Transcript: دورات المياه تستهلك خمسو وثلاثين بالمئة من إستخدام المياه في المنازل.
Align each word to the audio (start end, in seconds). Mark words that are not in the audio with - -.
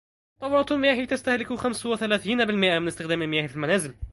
دورات 0.41 0.71
المياه 0.71 1.05
تستهلك 1.05 1.53
خمسو 1.53 1.93
وثلاثين 1.93 2.45
بالمئة 2.45 2.79
من 2.79 2.87
إستخدام 2.87 3.21
المياه 3.21 3.47
في 3.47 3.55
المنازل. 3.55 3.95